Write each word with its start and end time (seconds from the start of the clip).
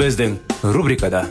Біздің 0.00 0.38
рубрикада 0.72 1.26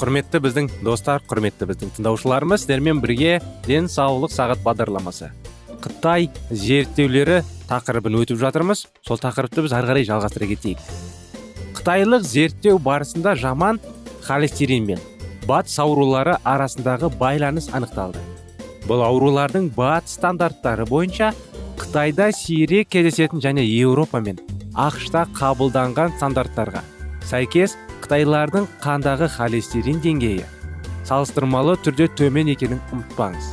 құрметті 0.00 0.40
біздің 0.46 0.70
достар 0.80 1.20
құрметті 1.28 1.68
біздің 1.68 1.92
тыңдаушыларымыз 1.98 2.64
сіздермен 2.64 3.04
бірге 3.04 3.34
денсаулық 3.68 4.32
сағат 4.32 4.64
бағдарламасы. 4.64 5.28
Қытай 5.84 6.30
зерттеулері 6.48 7.42
тақырыбын 7.68 8.16
өтіп 8.22 8.40
жатырмыз. 8.40 8.86
Сол 9.04 9.20
тақырыпты 9.20 9.66
біз 9.66 9.76
ары 9.76 9.92
қарай 9.92 10.08
жалғастыра 10.08 10.48
кетейік. 10.54 10.80
Қытайлық 11.76 12.24
зерттеу 12.24 12.80
барысында 12.80 13.36
жаман 13.36 13.84
холестерин 14.24 14.88
мен 14.88 15.08
батыс 15.44 15.76
аурулары 15.82 16.38
арасындағы 16.40 17.12
байланыс 17.20 17.68
анықталды. 17.68 18.24
Бұл 18.88 19.04
аурулардың 19.06 19.68
батыс 19.76 20.16
стандарттары 20.18 20.86
бойынша 20.90 21.32
қытайда 21.80 22.30
сирек 22.36 22.90
кездесетін 22.92 23.42
және 23.44 23.66
еуропа 23.66 24.20
мен 24.20 24.40
ақшта 24.74 25.26
қабылданған 25.38 26.16
стандарттарға 26.16 26.82
сәйкес 27.28 27.76
қытайлардың 28.02 28.66
қандағы 28.82 29.28
холестерин 29.36 30.02
деңгейі 30.04 30.48
салыстырмалы 31.08 31.76
түрде 31.82 32.06
төмен 32.18 32.50
екенін 32.52 32.80
ұмытпаңыз. 32.94 33.52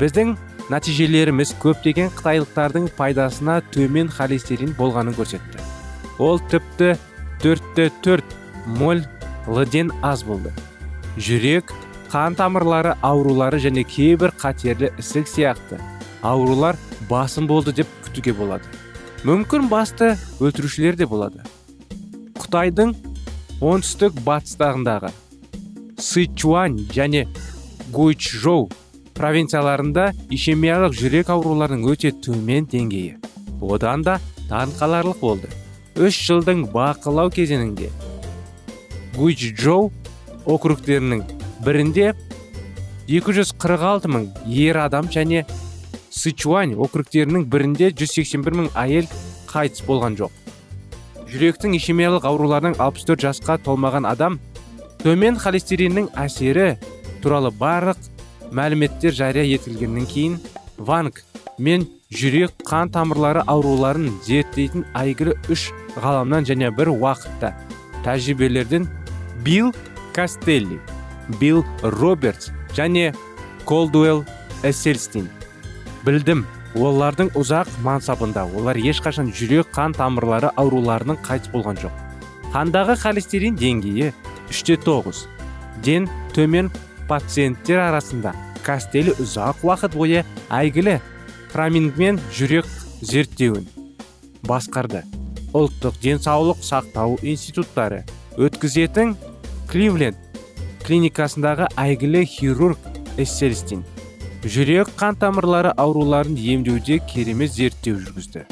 Біздің 0.00 0.34
нәтижелеріміз 0.70 1.54
көптеген 1.62 2.10
қытайлықтардың 2.18 2.88
пайдасына 2.98 3.58
төмен 3.74 4.10
холестерин 4.14 4.74
болғанын 4.78 5.16
көрсетті. 5.18 5.62
Ол 6.22 6.40
тіпті 6.52 6.94
төртте 7.42 7.90
төрт 8.04 8.36
моль 8.78 9.02
лден 9.48 9.90
аз 10.02 10.22
болды. 10.24 10.52
Жүрек 11.18 11.72
қан 12.10 12.34
тамырлары 12.34 12.96
аурулары 13.06 13.60
және 13.62 13.84
кейбір 13.86 14.34
қатерлі 14.40 14.90
ісік 14.98 15.28
сияқты. 15.30 15.78
Аурулар 16.26 16.76
басым 17.08 17.46
болды 17.46 17.72
деп 17.72 17.88
күтуге 18.06 18.34
болады. 18.34 18.66
Мүмкін 19.22 19.68
басты 19.70 20.16
өлтірушілер 20.42 20.98
де 20.98 21.06
болады. 21.06 21.44
Қытайдың 22.40 22.94
оңтүстік 23.60 24.18
батыстағындағы 24.26 25.12
сычуань 26.00 26.78
және 26.90 27.26
гуйчжоу 27.94 28.68
провинцияларында 29.14 30.10
ишемиялық 30.32 30.96
жүрек 30.96 31.30
ауруларының 31.30 31.90
өте 31.92 32.10
төмен 32.24 32.66
деңгейі. 32.72 33.18
Одан 33.60 34.02
да 34.02 34.18
таңқаларлық 34.48 35.20
болды. 35.20 35.50
Үш 36.00 36.16
жылдың 36.26 36.64
бақылау 36.72 37.30
кезеңінде 37.34 37.90
гуйчжоу 39.18 39.90
округтерінің 40.48 41.39
бірінде 41.64 42.12
246 43.08 44.06
мың 44.10 44.28
ер 44.46 44.78
адам 44.80 45.08
және 45.10 45.44
сычуань 46.10 46.76
округтерінің 46.78 47.46
бірінде 47.50 47.90
181 47.92 48.58
мың 48.60 48.70
әйел 48.78 49.08
қайтыс 49.50 49.84
болған 49.86 50.18
жоқ. 50.20 50.30
Жүректің 51.30 51.74
ишемиялық 51.78 52.26
ауруларының 52.26 52.78
64 52.78 53.26
жасқа 53.26 53.58
толмаған 53.66 54.06
адам 54.08 54.38
төмен 55.02 55.38
холестериннің 55.38 56.10
әсері 56.18 56.74
туралы 57.22 57.52
барлық 57.54 57.98
мәліметтер 58.52 59.14
жария 59.14 59.46
етілгеннен 59.46 60.06
кейін 60.10 60.38
ванг 60.78 61.22
мен 61.58 61.86
жүрек 62.10 62.54
қан 62.66 62.90
тамырлары 62.94 63.44
ауруларын 63.46 64.10
зерттейтін 64.26 64.86
әйгілі 64.98 65.36
үш 65.52 65.68
ғаламнан 65.96 66.48
және 66.48 66.70
бір 66.74 66.90
уақытта 66.96 67.52
тәжірибелерден 68.06 68.88
билл 69.44 69.70
кастелли 70.16 70.80
билл 71.40 71.64
робертс 71.82 72.50
және 72.76 73.14
колдуэлл 73.68 74.24
эссельстин. 74.66 75.28
Білдім 76.04 76.44
олардың 76.78 77.32
ұзақ 77.38 77.70
мансабында 77.84 78.46
олар 78.56 78.78
ешқашан 78.78 79.32
жүрек 79.34 79.72
қан 79.74 79.94
тамырлары 79.96 80.52
ауруларының 80.60 81.18
қайтыс 81.26 81.52
болған 81.54 81.80
жоқ. 81.82 81.94
Қандағы 82.54 82.96
холестерин 83.02 83.56
деңгейі 83.58 84.12
үште 84.50 84.76
тоғыз. 84.84 85.26
Ден 85.84 86.08
төмен 86.34 86.70
пациенттер 87.08 87.82
арасында 87.88 88.34
кастелли 88.66 89.14
ұзақ 89.22 89.64
уақыт 89.66 89.96
бойы 89.96 90.24
әйгілі 90.50 90.98
фрамингмен 91.52 92.20
жүрек 92.34 92.68
зерттеуін 93.02 93.66
басқарды. 94.46 95.02
Ұлттық 95.50 95.96
денсаулық 96.02 96.60
сақтау 96.62 97.16
институттары 97.26 98.04
өткізетін 98.38 99.16
кливленд 99.70 100.29
клиникасындағы 100.90 101.68
әйгілі 101.78 102.24
хирург 102.26 102.78
эссельстин. 103.20 103.84
Жүрек 104.42 104.88
қан 104.98 105.14
тамырлары 105.20 105.70
ауруларын 105.78 106.34
емдеуде 106.34 106.98
керемет 107.06 107.52
зерттеу 107.54 108.00
жүргізді. 108.00 108.42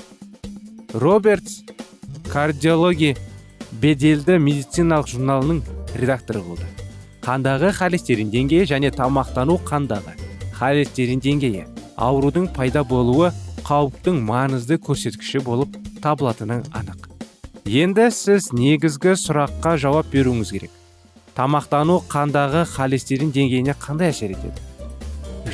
Робертс 0.95 1.65
кардиология 2.31 3.17
беделді 3.83 4.39
медициналық 4.39 5.11
журналының 5.11 5.65
редакторы 5.99 6.45
болды. 6.47 6.69
Қандағы 7.27 7.73
холестерин 7.75 8.31
деңгейі 8.31 8.71
және 8.71 8.95
тамақтану 8.95 9.59
қандағы 9.67 10.15
холестерин 10.61 11.19
деңгейі 11.19 11.67
аурудың 11.99 12.53
пайда 12.55 12.87
болуы 12.87 13.33
қауіптің 13.67 14.23
маңызды 14.31 14.79
көрсеткіші 14.79 15.43
болып 15.43 15.75
табылатыны 16.05 16.63
анық. 16.71 17.11
Енді 17.67 18.13
сіз 18.15 18.53
негізгі 18.55 19.19
сұраққа 19.19 19.75
жауап 19.83 20.15
беруіңіз 20.15 20.55
керек. 20.55 20.78
Тамақтану 21.39 22.01
қандағы 22.11 22.65
холестерин 22.67 23.31
деңгейіне 23.31 23.77
қандай 23.79 24.11
әсер 24.11 24.35
етеді? 24.35 24.59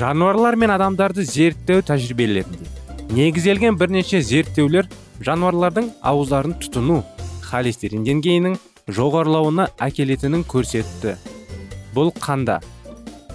Жануарлар 0.00 0.56
мен 0.56 0.72
адамдарды 0.72 1.26
зерттеу 1.28 1.84
тәжірибелерінде 1.84 2.70
негізделген 3.12 3.76
бірнеше 3.76 4.22
зерттеулер 4.24 4.88
жануарлардың 5.26 5.90
ауыздарын 6.02 6.56
тұтыну 6.62 7.02
холестерин 7.44 8.06
деңгейінің 8.06 8.56
жоғарылауына 8.96 9.68
әкелетінін 9.84 10.42
көрсетті. 10.48 11.14
Бұл 11.94 12.10
қанда? 12.16 12.58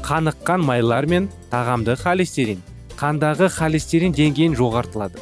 Қаныққан 0.04 0.66
майлар 0.66 1.06
мен 1.10 1.30
тағамды 1.54 1.96
холестерин 2.02 2.66
қандағы 3.00 3.48
холестерин 3.54 4.16
деңгейін 4.18 4.58
жоғартылады. 4.60 5.22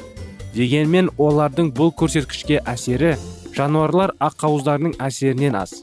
Дегенмен 0.55 1.11
олардың 1.21 1.69
бұл 1.77 1.91
көрсеткішке 1.99 2.63
әсері 2.65 3.17
жануарлар 3.53 4.15
ақауыздарының 4.17 4.97
әсерінен 5.03 5.59
аз. 5.59 5.81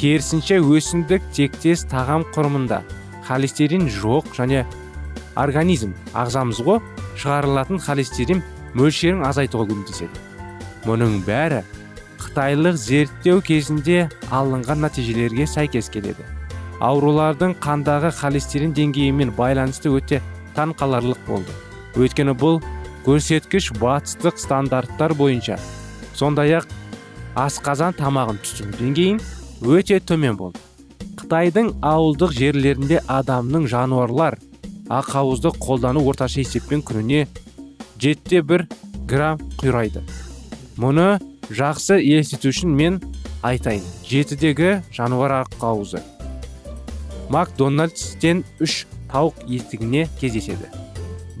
Керісінше 0.00 0.56
өсімдік 0.64 1.24
тектес 1.36 1.82
тағам 1.90 2.24
құрымында. 2.32 2.80
Холестерин 3.28 3.84
жоқ 3.92 4.30
және 4.32 4.62
организм 5.36 5.92
ағзамыз 6.16 6.62
ғой 6.64 6.80
шығарылатын 7.20 7.82
холестерин 7.84 8.40
мөлшерін 8.78 9.20
азайтуға 9.28 9.68
көмектеседі. 9.68 10.22
Мұның 10.88 11.18
бәрі 11.26 11.60
қытайлық 12.22 12.78
зерттеу 12.80 13.42
кезінде 13.44 14.06
алынған 14.32 14.80
нәтижелерге 14.86 15.44
сәйкес 15.50 15.90
келеді. 15.92 16.24
Аурулардың 16.80 17.58
қандағы 17.60 18.14
холестерин 18.22 18.72
деңгейімен 18.72 19.34
байланысты 19.36 19.92
өте 19.92 20.22
таңқаларлық 20.56 21.20
болды. 21.26 21.52
Өйткені 22.00 22.32
бұл 22.40 22.62
көрсеткіш 23.04 23.74
батыстық 23.76 24.40
стандарттар 24.40 25.12
бойынша. 25.18 25.58
Сондай 26.16 26.56
ақ 26.56 26.72
асқазан 27.36 27.92
тамағын 28.00 28.40
тұтыну 28.40 28.80
деңгейін 28.80 29.20
өте 29.60 30.00
төмен 30.00 30.36
болды. 30.36 30.60
Қытайдың 31.20 31.74
ауылдық 31.84 32.32
жерлерінде 32.36 33.00
адамның 33.08 33.66
жануарлар 33.70 34.38
ақауызды 34.90 35.52
қолдану 35.60 36.02
орташа 36.08 36.40
есеппен 36.40 36.82
күніне 36.82 37.26
жетте 38.00 38.42
бір 38.42 38.66
грамм 39.06 39.42
құрайды. 39.60 40.02
Мұны 40.80 41.20
жақсы 41.50 42.00
елестету 42.00 42.50
үшін 42.54 42.72
мен 42.74 43.00
айтайын. 43.42 43.84
Жетідегі 44.08 44.80
жануар 44.96 45.42
ақауызы 45.42 46.02
макдональдстен 47.30 48.42
үш 48.58 48.86
тауық 49.12 49.44
етігіне 49.46 50.08
кездеседі. 50.20 50.66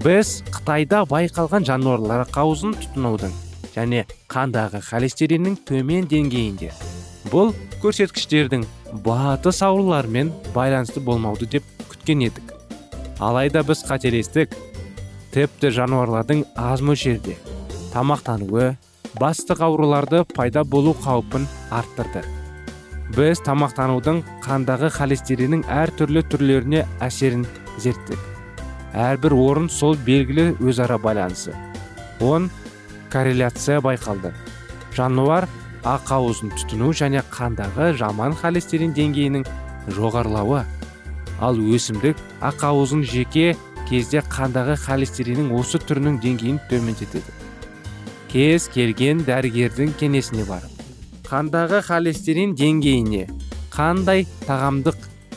Біз 0.04 0.40
қытайда 0.54 1.02
байқалған 1.10 1.66
жануарлар 1.66 2.24
қауызын 2.30 2.76
тұтынудың 2.78 3.34
және 3.74 4.06
қандағы 4.30 4.80
холестериннің 4.86 5.58
төмен 5.66 6.08
деңгейінде 6.10 6.70
бұл 7.30 7.52
көрсеткіштердің 7.82 8.64
батыс 9.04 9.62
аурулармен 9.62 10.32
байланысты 10.54 11.00
болмауды 11.00 11.46
деп 11.46 11.66
күткен 11.90 12.24
едік. 12.26 12.54
Алайда 13.22 13.62
біз 13.66 13.84
қателестік 13.86 14.56
тіпті 15.34 15.70
жануарлардың 15.76 16.42
аз 16.58 16.82
мөлшерде 16.82 17.36
тамақтануы 17.94 18.74
бастық 19.20 19.62
ауруларды 19.66 20.24
пайда 20.34 20.64
болу 20.64 20.94
қаупін 21.04 21.46
арттырды. 21.70 22.24
Біз 23.14 23.42
тамақтанудың 23.46 24.22
қандағы 24.44 24.90
холестериннің 24.94 25.64
әртүрлі 25.70 26.22
түрлеріне 26.30 26.84
әсерін 27.02 27.46
зерттедік. 27.78 28.20
Әрбір 28.94 29.34
орын 29.34 29.68
сол 29.70 29.96
белгілі 30.06 30.56
өзара 30.62 30.98
байланысы. 30.98 31.54
Он 32.20 32.50
корреляция 33.10 33.80
байқалды. 33.80 34.32
Жануар 34.94 35.48
ақауызын 35.84 36.52
тұтыну 36.56 36.90
және 36.96 37.22
қандағы 37.32 37.92
жаман 38.00 38.34
холестерин 38.36 38.92
деңгейінің 38.96 39.46
жоғарылауы. 39.96 40.64
Ал 41.40 41.56
өсімдік 41.56 42.18
ақауызын 42.44 43.04
жеке 43.08 43.54
кезде 43.88 44.20
қандағы 44.20 44.76
холестериннің 44.84 45.54
осы 45.56 45.80
түрінің 45.80 46.20
деңгейін 46.24 46.60
төмендетеді. 46.70 47.38
Кез 48.30 48.68
келген 48.70 49.24
дәрігердің 49.26 49.96
кеңесіне 49.98 50.44
барып 50.46 50.80
қандағы 51.30 51.78
холестерин 51.86 52.56
деңгейіне 52.58 53.28
қандай 53.70 54.24
тағамдық 54.48 54.96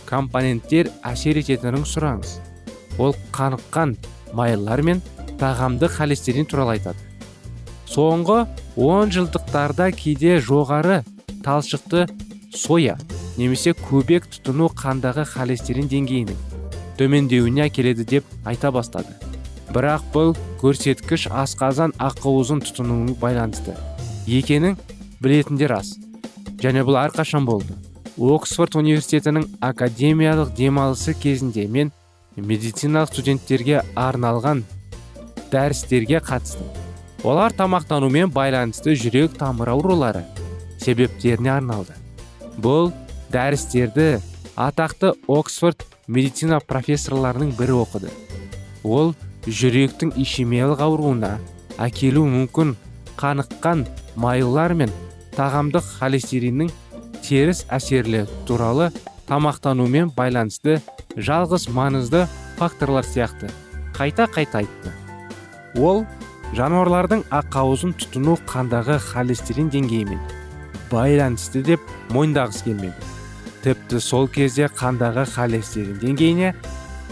компоненттер 0.09 0.89
әсер 1.05 1.37
ететінін 1.37 1.85
сұраңыз. 1.85 2.39
Ол 2.97 3.13
қаныққан 3.35 3.93
майлар 4.33 4.81
мен 4.81 5.03
тағамдық 5.37 5.93
холестерин 5.99 6.49
туралы 6.49 6.79
айтады. 6.79 6.97
Соңғы 7.89 8.45
он 8.77 9.11
жылдықтарда 9.13 9.91
кейде 9.97 10.37
жоғары 10.39 11.01
талшықты 11.45 12.07
соя 12.53 12.97
немесе 13.37 13.73
көбек 13.77 14.27
тұтыну 14.31 14.69
қандағы 14.77 15.25
холестерин 15.33 15.89
деңгейінің 15.91 16.37
төмендеуіне 16.97 17.65
әкеледі 17.67 18.05
деп 18.05 18.27
айта 18.45 18.71
бастады. 18.71 19.13
Бірақ 19.73 20.03
бұл 20.13 20.35
көрсеткіш 20.61 21.27
асқазан 21.33 21.95
ақуызын 21.97 22.61
тұтынуына 22.61 23.15
байланысты 23.21 23.73
екенін 24.27 24.77
білетіндер 25.23 25.73
рас 25.73 25.95
және 26.61 26.85
бұл 26.85 26.99
әрқашан 27.01 27.47
болды. 27.49 27.73
Оксфорд 28.13 28.77
университетінің 28.77 29.47
академиялық 29.65 30.53
демалысы 30.53 31.15
кезінде 31.17 31.65
мен 31.67 31.91
медициналық 32.37 33.09
студенттерге 33.09 33.81
арналған 33.97 34.61
дәрістерге 35.51 36.21
қатыстым. 36.21 36.82
Олар 37.23 37.53
тамақтанумен 37.55 38.31
байланысты 38.35 38.97
жүрек 38.99 39.37
тамыр 39.39 39.73
аурулары 39.73 40.25
себептеріне 40.83 41.53
арналды. 41.55 41.95
Бұл 42.59 42.91
дәрістерді 43.31 44.19
атақты 44.59 45.13
оксфорд 45.31 45.85
медицина 46.07 46.59
профессорларының 46.59 47.55
бірі 47.57 47.79
оқыды. 47.85 48.11
Ол 48.83 49.13
жүректің 49.47 50.13
ишемиялық 50.19 50.83
ауруына 50.83 51.37
әкелу 51.81 52.25
мүмкін 52.27 52.75
қаныққан 53.19 53.85
майлар 54.19 54.75
мен 54.75 54.91
тағамдық 55.37 55.87
холестериннің 55.99 56.71
теріс 57.23 57.63
әсерлі 57.71 58.25
туралы 58.47 58.91
тамақтанумен 59.29 60.11
байланысты 60.17 60.81
жалғыз 61.15 61.69
маңызды 61.71 62.25
факторлар 62.59 63.07
сияқты. 63.07 63.49
Қайта 63.95 64.27
қайта 64.27 64.59
айтты. 64.63 64.91
Ол 65.79 66.03
жануарлардың 66.57 67.23
ақауызын 67.33 67.95
тұтыну 67.97 68.35
қандағы 68.49 68.99
холестерин 69.01 69.71
деңгейімен 69.73 70.19
байланысты 70.91 71.63
деп 71.65 71.81
мойындағысы 72.13 72.67
келмеді. 72.67 73.07
Тіпті 73.63 73.99
сол 74.03 74.27
кезде 74.29 74.67
қандағы 74.69 75.23
холестерин 75.33 75.97
деңгейіне 76.01 76.51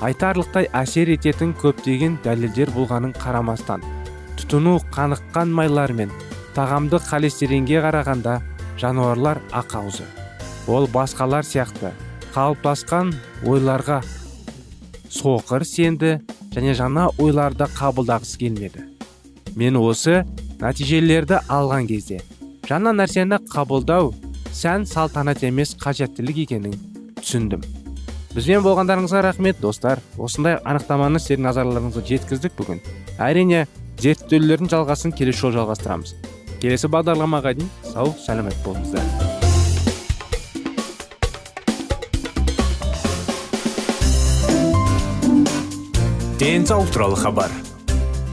айтарлықтай 0.05 0.67
әсер 0.77 1.09
ететін 1.15 1.55
көптеген 1.61 2.19
дәлелдер 2.25 2.69
болғанын 2.75 3.15
қарамастан 3.17 3.81
тұтыну 4.37 4.77
қаныққан 4.93 5.53
майлар 5.57 5.93
мен 5.97 6.13
тағамдық 6.57 7.09
холестеринге 7.09 7.81
қарағанда 7.85 8.37
жануарлар 8.81 9.41
ақауызы 9.63 10.05
ол 10.67 10.89
басқалар 10.91 11.47
сияқты 11.47 11.93
қалыптасқан 12.35 13.13
ойларға 13.47 14.01
соқыр 15.09 15.65
сенді 15.65 16.17
және 16.53 16.75
жаңа 16.77 17.09
ойларды 17.17 17.67
қабылдағысы 17.79 18.37
келмеді. 18.37 18.90
Мен 19.55 19.77
осы 19.79 20.21
нәтижелерді 20.61 21.41
алған 21.51 21.87
кезде 21.89 22.21
жаңа 22.67 22.93
нәрсені 22.95 23.41
қабылдау 23.51 24.13
сән 24.55 24.85
салтанат 24.87 25.43
емес 25.43 25.73
қажеттілік 25.79 26.43
екенін 26.45 26.75
түсіндім. 27.19 27.63
Бізбен 28.31 28.63
болғандарыңызға 28.63 29.21
рахмет 29.25 29.59
достар. 29.59 29.99
Осындай 30.15 30.55
анықтаманы 30.63 31.19
сіздердің 31.19 31.47
назарларыңызға 31.49 32.03
жеткіздік 32.07 32.55
бүгін. 32.55 32.79
Әрине 33.19 33.65
зерттеулердің 33.99 34.71
жалғасын 34.71 35.11
келесі 35.15 35.43
жолы 35.43 35.57
жалғастырамыз. 35.59 36.15
Келесі 36.63 36.87
бағдарламаға 36.93 37.55
дейін 37.57 37.67
сау 37.91 38.13
сәлемет 38.23 38.55
болыңыздар. 38.63 39.03
Денсаулық 46.39 46.95
туралы 46.95 47.19
хабар. 47.19 47.51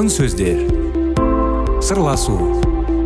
Алтын 0.00 0.14
сөздер. 0.14 0.60
Сырласу 1.84 2.32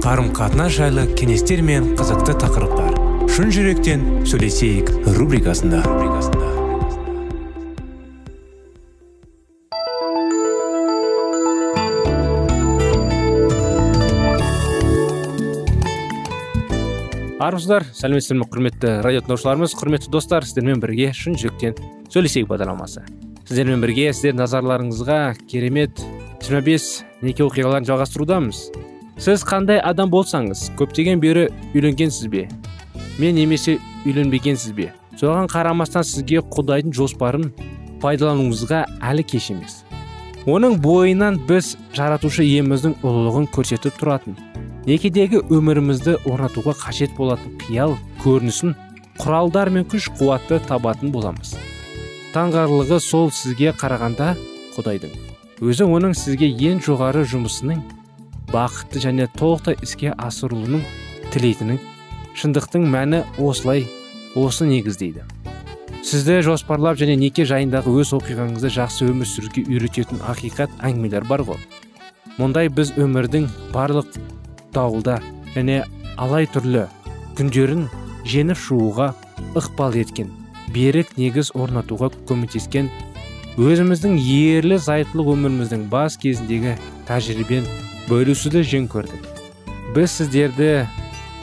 қарым 0.04 0.28
қатынас 0.30 0.76
жайлы 0.76 1.08
кеңестер 1.18 1.58
мен 1.66 1.88
қызықты 1.98 2.36
тақырыптар. 2.38 2.94
Шын 3.34 3.50
жүректен 3.50 4.04
сөйлесейік 4.22 4.92
рубрикасында. 5.16 5.82
Армысыздар 17.42 17.90
сәлеметсіздер 17.90 18.38
ме 18.38 18.46
құрметті 18.54 18.96
радио 19.02 19.26
тыңдаушыларымыз 19.26 19.74
құрметті 19.82 20.14
достар 20.14 20.46
сіздермен 20.46 20.78
бірге 20.78 21.10
шын 21.10 21.34
жүректен 21.34 21.74
сөйлесейік 22.14 22.54
бағдарламасы. 22.54 23.02
Сіздермен 23.48 23.82
бірге 23.82 24.12
сіздер 24.14 24.38
назарларыңызға 24.38 25.24
керемет 25.50 25.98
25 26.44 27.04
неке 27.24 27.44
оқиғаларын 27.46 27.86
жалғастырудамыз. 27.88 28.58
Сіз 29.16 29.44
қандай 29.48 29.78
адам 29.80 30.10
болсаңыз 30.12 30.66
көптеген 30.76 31.22
бері 31.22 31.46
үйленгенсіз 31.72 32.28
бе? 32.28 32.48
Мен 33.18 33.38
немесе 33.38 33.78
үйленбегенсіз 34.04 34.74
бе? 34.76 34.90
Соған 35.16 35.48
қарамастан 35.48 36.04
сізге 36.04 36.42
құдайдың 36.52 36.92
жоспарын 36.92 37.48
пайдалануыңызға 38.02 38.84
әлі 39.08 39.24
кеш 39.24 39.50
емес. 39.54 39.80
Оның 40.44 40.76
бойынан 40.84 41.38
біз 41.48 41.78
жаратушы 41.96 42.44
иеміздің 42.44 42.98
ұлылығын 43.00 43.48
көрсетіп 43.54 43.96
тұратын 44.02 44.36
некедегі 44.84 45.40
өмірімізді 45.48 46.18
орнатуға 46.28 46.74
қажет 46.82 47.14
болатын 47.16 47.54
қиял 47.62 47.96
көрінісін 48.24 48.74
құралдар 49.22 49.72
мен 49.72 49.88
күш 49.88 50.10
қуатты 50.18 50.60
табатын 50.68 51.14
боламыз. 51.14 51.54
Таңғарлығы 52.34 53.00
сол 53.00 53.30
сізге 53.32 53.72
қарағанда 53.78 54.34
құдайдың. 54.76 55.33
Өзі 55.64 55.87
оның 55.88 56.12
сізге 56.18 56.50
ең 56.68 56.80
жоғары 56.85 57.23
жұмысының 57.30 57.78
бақытты 58.50 59.00
және 59.00 59.28
толықтай 59.38 59.78
іске 59.85 60.11
асырылуының 60.12 60.83
тілейтінін 61.33 61.78
шындықтың 62.37 62.85
мәні 62.92 63.23
осылай 63.40 63.87
осы 64.37 64.66
негіздейді. 64.68 65.25
Сізді 66.04 66.42
жоспарлап 66.44 66.99
және 67.00 67.16
неке 67.16 67.47
жайындағы 67.49 67.94
өз 68.02 68.12
оқиғаңызды 68.18 68.68
жақсы 68.76 69.09
өмір 69.09 69.30
сүруге 69.30 69.64
үйрететін 69.71 70.21
ақиқат 70.28 70.75
әңгімелер 70.85 71.25
бар 71.30 71.47
ғой. 71.49 71.62
Мұндай 72.37 72.68
біз 72.68 72.92
өмірдің 73.00 73.49
барлық 73.73 74.18
дауылда 74.76 75.21
және 75.54 75.80
алай 76.21 76.50
түрлі 76.50 76.85
күндерін 77.38 77.87
женіп 78.28 78.61
шығуға 78.61 79.14
ықпал 79.56 79.97
еткен 79.97 80.35
берік 80.75 81.16
негіз 81.16 81.54
орнатуға 81.54 82.11
көмектескен 82.28 82.90
өзіміздің 83.54 84.16
ерлі 84.18 84.80
зайыптылық 84.82 85.28
өміріміздің 85.30 85.84
бас 85.87 86.16
кезіндегі 86.18 86.73
тәжірибен 87.06 87.68
бөлісуді 88.08 88.64
жөн 88.66 88.88
көрдік. 88.90 89.28
Біз 89.94 90.16
сіздерді 90.16 90.88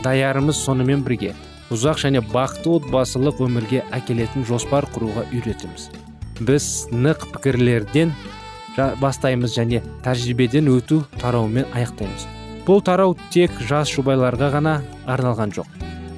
даярымыз 0.03 0.59
сонымен 0.59 1.05
бірге 1.05 1.31
ұзақ 1.71 2.01
және 2.03 2.19
бақытты 2.33 2.73
отбасылық 2.81 3.39
өмірге 3.45 3.85
әкелетін 3.95 4.43
жоспар 4.43 4.89
құруға 4.91 5.23
үйретеміз. 5.31 5.87
Біз 6.43 6.67
нық 6.91 7.29
пікірлерден 7.31 8.11
бастаймыз 8.75 9.55
және 9.55 9.79
тәжірибеден 10.03 10.67
өту 10.67 11.05
тарауымен 11.23 11.71
аяқтаймыз. 11.71 12.27
Бұл 12.67 12.83
тарау 12.83 13.15
тек 13.31 13.55
жас 13.71 13.87
жұбайларға 13.95 14.51
ғана 14.59 14.81
арналған 15.07 15.55
жоқ. 15.55 15.71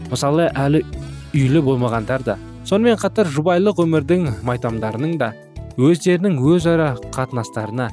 Мысалы 0.09 0.49
әлі 0.57 0.81
үйлі 1.37 1.61
болмағандар 1.69 2.25
да 2.25 2.39
сонымен 2.65 2.97
қатар 2.97 3.29
жұбайлық 3.29 3.85
өмірдің 3.85 4.29
майтамдарының 4.47 5.17
да 5.21 5.35
өздерінің 5.81 6.37
өзара 6.45 6.93
қатынастарына 7.15 7.89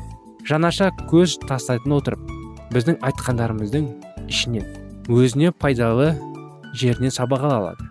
жанаша 0.49 0.91
көз 1.11 1.39
тастайтын 1.47 1.95
отырып 1.97 2.33
біздің 2.75 2.99
айтқандарымыздың 3.09 3.89
ішінен 4.29 4.67
өзіне 5.11 5.53
пайдалы 5.53 6.13
жерінен 6.75 7.15
сабақ 7.15 7.47
ала 7.49 7.59
алады. 7.61 7.89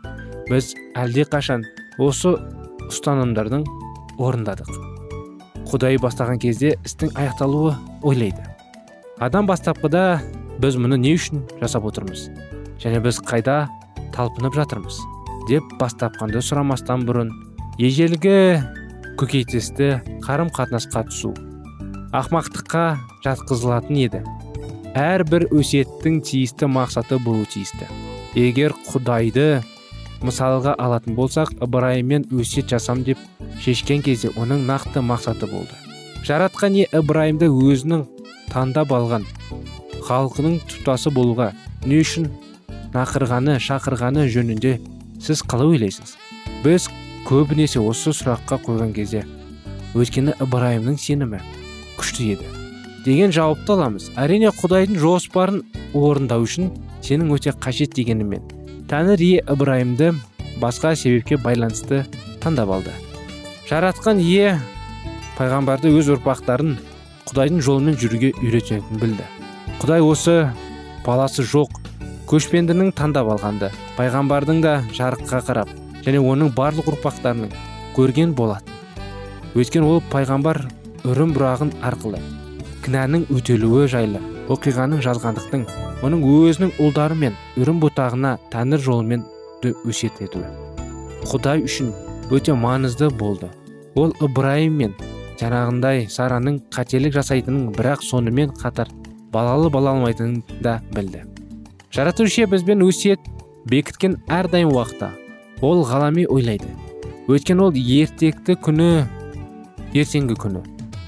Біз 0.49 0.73
әлде 0.97 1.25
қашан 1.29 1.65
осы 1.99 2.35
ұстанымдардың 2.87 3.65
орындадық. 4.17 4.71
Құдай 5.69 5.99
бастаған 6.01 6.39
кезде 6.41 6.73
істің 6.87 7.13
аяқталуы 7.19 7.75
ойлайды. 8.01 8.45
Адам 9.19 9.49
бастапқыда 9.49 10.21
біз 10.61 10.79
мұны 10.79 10.97
не 10.97 11.13
үшін 11.17 11.43
жасап 11.61 11.85
отырмыз? 11.91 12.29
Және 12.81 13.03
біз 13.03 13.21
қайда 13.25 13.67
талпынып 14.15 14.55
жатырмыз? 14.55 15.01
деп 15.49 15.65
бастапқанды 15.79 16.43
сұрамастан 16.45 17.07
бұрын 17.07 17.31
ежелгі 17.81 18.59
көкейтесті 19.19 19.93
қарым 20.23 20.49
қатынасқа 20.55 21.05
түсу 21.09 21.33
ақмақтыққа 22.15 22.83
жатқызылатын 23.25 23.97
еді. 24.01 24.21
Әрбір 24.97 25.45
өсиеттің 25.53 26.21
тиісті 26.25 26.69
мақсаты 26.71 27.19
болу 27.21 27.45
тиісті. 27.45 27.85
Егер 28.33 28.73
құдайды 28.87 29.61
мысалға 30.25 30.73
алатын 30.81 31.17
болсақ 31.17 31.51
ыбырайыммен 31.61 32.25
өсиет 32.33 32.71
жасам 32.73 33.03
деп 33.05 33.19
шешкен 33.61 34.01
кезде 34.05 34.31
оның 34.39 34.65
нақты 34.69 35.03
мақсаты 35.05 35.49
болды. 35.51 35.75
Жаратқан 36.25 36.79
е 36.81 36.87
ыбырайымды 36.95 37.51
өзінің 37.51 38.05
таңдап 38.49 38.91
алған 38.95 39.27
халқының 40.07 40.57
тұтасы 40.71 41.13
болуға 41.13 41.51
не 41.85 42.01
үшін 42.01 42.31
нақырғаны 42.95 43.59
шақырғаны 43.61 44.25
жөнінде 44.33 44.79
сіз 45.21 45.45
қалай 45.45 45.75
ойлайсыз? 45.75 46.17
Біз 46.63 46.89
көбінесе 47.29 47.77
осы 47.77 48.09
сұраққа 48.09 48.57
қойған 48.65 48.89
кезде 48.95 49.19
өйткені 49.93 50.33
ыбырайымның 50.41 50.95
сенімі 50.97 51.37
күшті 51.99 52.31
еді 52.33 52.47
деген 53.05 53.29
жауапты 53.29 53.75
аламыз. 53.75 54.07
Әрине 54.17 54.49
құдайдың 54.57 54.97
жоспарын 54.97 55.59
орындау 55.93 56.47
үшін 56.47 56.71
сенің 57.05 57.29
өте 57.35 57.53
қажет 57.53 57.93
дегенімен 57.93 58.41
тәңір 58.89 59.21
ие 59.21 59.43
ыбырайымды 59.45 60.15
басқа 60.61 60.95
себепке 60.97 61.37
байланысты 61.37 62.01
таңдап 62.41 62.71
алды. 62.73 62.95
Жаратқан 63.69 64.17
ие 64.23 64.55
пайғамбарды 65.37 65.91
өз 65.99 66.09
ұрпақтарын 66.15 66.79
құдайдың 67.29 67.61
жолымен 67.61 67.99
жүруге 68.01 68.31
үйрететінін 68.41 69.03
білді. 69.03 69.27
Құдай 69.83 70.01
осы 70.01 70.39
баласы 71.05 71.45
жоқ 71.45 71.77
көшпендінің 72.31 72.89
таңдап 72.97 73.29
алғанды 73.35 73.69
пайғамбардың 73.99 74.65
да 74.65 74.73
жарыққа 74.97 75.43
қарап 75.45 75.77
және 76.05 76.21
оның 76.21 76.53
барлық 76.57 76.91
ұрпақтарының 76.93 77.53
көрген 77.97 78.35
болатын. 78.37 78.73
Өйткені 79.57 79.89
ол 79.89 80.03
пайғамбар 80.11 80.61
үрім 81.09 81.33
бұрағын 81.35 81.73
арқылы 81.89 82.21
кінәнің 82.85 83.27
өтелуі 83.33 83.87
жайлы 83.91 84.21
оқиғаның 84.53 85.03
жазғандықтың 85.05 85.67
оның 86.05 86.25
өзінің 86.29 86.75
ұлдары 86.81 87.17
мен 87.19 87.37
үрім 87.59 87.81
бұтағына 87.83 88.37
тәңір 88.53 88.83
жолымен 88.85 89.25
өсиет 89.85 90.21
етуі 90.23 90.47
құдай 91.27 91.63
үшін 91.65 91.91
өте 92.31 92.53
маңызды 92.55 93.09
болды. 93.09 93.49
Ол 93.95 94.13
ыбырайым 94.23 94.77
мен 94.79 94.93
жаңағындай 95.39 96.05
сараның 96.11 96.59
қателік 96.73 97.15
жасайтынын 97.17 97.73
бірақ 97.75 98.03
сонымен 98.05 98.53
қатар 98.59 98.91
балалы 99.33 99.69
бала 99.69 99.95
алмайтынын 99.95 100.43
да 100.61 100.79
білді. 100.95 101.25
Жаратушы 101.91 102.45
бізбен 102.47 102.85
өсиет 102.85 103.19
бекіткен 103.65 104.19
әрдайым 104.29 104.71
уақытта 104.71 105.11
ол 105.61 105.83
ғалами 105.87 106.25
ойлайды. 106.27 106.69
Өйткені 107.29 107.67
ол 107.67 107.75
ертекті 107.75 108.55
күні 108.57 109.05
ертеңгі 109.93 110.37
күні. 110.39 110.63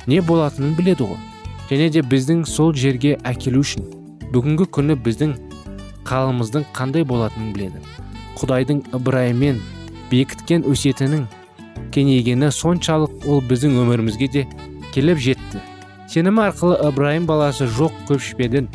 Не 0.08 0.22
болатынын 0.22 0.76
біледі 0.78 1.08
ғой. 1.10 1.20
Және 1.70 1.90
де 1.94 2.02
біздің 2.04 2.44
сол 2.46 2.74
жерге 2.76 3.16
әкелу 3.24 3.62
үшін. 3.64 3.86
Бүгінгі 4.34 4.68
күні 4.76 4.98
біздің 5.06 5.36
қалымыздың 6.08 6.66
қандай 6.76 7.06
болатынын 7.08 7.54
біледі. 7.56 7.82
Құдайдың 8.40 8.84
ыбырайымен 8.98 9.62
бекіткен 10.12 10.66
өсиетінің 10.68 11.28
кеңейгені 11.96 12.52
соншалық 12.52 13.28
ол 13.30 13.44
біздің 13.48 13.78
өмірімізге 13.84 14.32
де 14.34 14.48
келіп 14.96 15.22
жетті. 15.24 15.62
Сенім 16.12 16.42
арқылы 16.44 16.76
ыбырайым 16.90 17.28
баласы 17.30 17.70
жоқ 17.72 17.96
көшпеден 18.10 18.68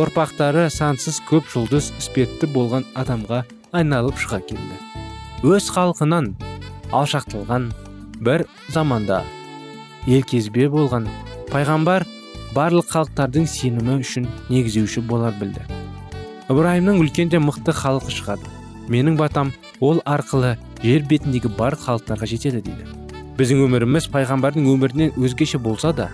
ұрпақтары 0.00 0.66
сансыз 0.72 1.20
көп 1.28 1.50
жұлдыз 1.52 1.92
іспетті 2.00 2.50
болған 2.54 2.88
адамға 2.98 3.44
айналып 3.72 4.18
шыға 4.18 4.40
келді. 4.48 4.91
Өз 5.42 5.72
халқынан 5.74 6.28
алшақталған 6.94 7.64
бір 8.22 8.44
заманда 8.70 9.16
елкезбе 10.06 10.68
болған 10.70 11.08
пайғамбар 11.48 12.04
барлық 12.54 12.92
халықтардың 12.92 13.48
сенімі 13.50 13.96
үшін 14.04 14.28
негіздеуші 14.52 15.02
болар 15.10 15.34
білді. 15.40 15.64
Ыбырайымның 16.46 17.02
үлкен 17.02 17.34
де 17.34 17.42
мықты 17.42 17.74
халқы 17.74 18.14
шығады. 18.14 18.46
Менің 18.86 19.18
батам 19.18 19.50
ол 19.80 19.98
арқылы 20.06 20.54
жер 20.84 21.02
бетіндегі 21.10 21.50
бар 21.58 21.74
халықтарға 21.74 22.30
жетеді 22.30 22.62
дейді. 22.62 22.86
Біздің 23.34 23.66
өміріміз 23.66 24.12
пайғамбардың 24.14 24.70
өмірінен 24.76 25.18
өзгеше 25.18 25.58
болса 25.58 25.90
да 25.90 26.12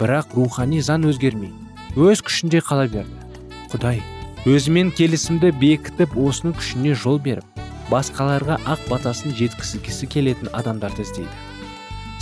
бірақ 0.00 0.32
рухани 0.38 0.80
заң 0.80 1.10
өзгермей 1.12 1.52
өз 1.92 2.24
күшінде 2.24 2.64
қала 2.64 2.88
берді. 2.88 3.20
Құдай 3.68 4.00
өзімен 4.48 4.96
келісімді 4.96 5.52
бекітіп 5.60 6.16
осының 6.16 6.56
күшіне 6.56 6.96
жол 6.96 7.20
беріп 7.20 7.44
басқаларға 7.92 8.58
ақ 8.64 8.86
батасын 8.90 9.36
жеткізгісі 9.36 10.08
келетін 10.10 10.50
адамдарды 10.56 11.04
іздейді. 11.04 11.30